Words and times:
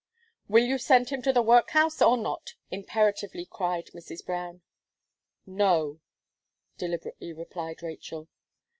"Will 0.47 0.63
you 0.63 0.79
send 0.79 1.09
him 1.09 1.21
to 1.21 1.31
the 1.31 1.43
workhouse, 1.43 2.01
or 2.01 2.17
not?" 2.17 2.55
imperatively 2.71 3.45
cried 3.45 3.91
Mrs. 3.93 4.25
Brown. 4.25 4.63
"No," 5.45 5.99
deliberately 6.79 7.31
replied 7.33 7.83
Rachel. 7.83 8.27